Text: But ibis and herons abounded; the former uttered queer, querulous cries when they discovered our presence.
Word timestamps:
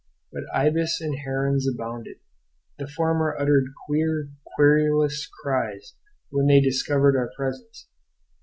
But 0.33 0.45
ibis 0.51 0.99
and 0.99 1.15
herons 1.15 1.67
abounded; 1.71 2.15
the 2.79 2.87
former 2.87 3.35
uttered 3.37 3.65
queer, 3.85 4.31
querulous 4.55 5.29
cries 5.43 5.93
when 6.31 6.47
they 6.47 6.59
discovered 6.59 7.15
our 7.15 7.29
presence. 7.37 7.87